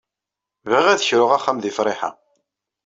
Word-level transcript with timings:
Bɣiɣ 0.69 0.87
ad 0.89 1.01
kruɣ 1.07 1.31
axxam 1.37 1.57
di 1.59 1.71
Friḥa. 1.77 2.09